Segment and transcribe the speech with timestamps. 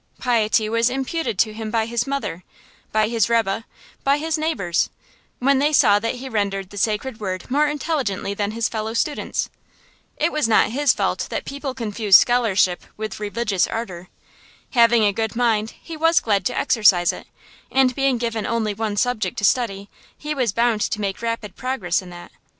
[0.17, 2.43] Piety was imputed to him by his mother,
[2.91, 3.65] by his rebbe,
[4.03, 4.89] by his neighbors,
[5.37, 9.51] when they saw that he rendered the sacred word more intelligently than his fellow students.
[10.17, 14.07] It was not his fault that his people confused scholarship with religious ardor.
[14.71, 17.27] Having a good mind, he was glad to exercise it;
[17.71, 19.87] and being given only one subject to study
[20.17, 22.31] he was bound to make rapid progress in that.